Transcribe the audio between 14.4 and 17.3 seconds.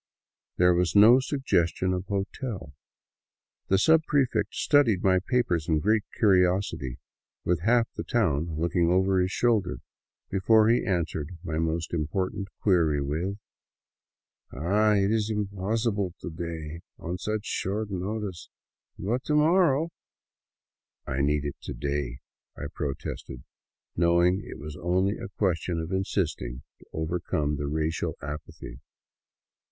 Ah, it is impossible to day, on